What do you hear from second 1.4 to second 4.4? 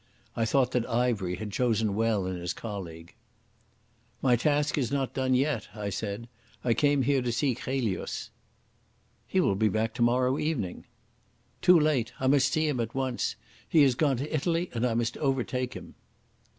chosen well in his colleague. "My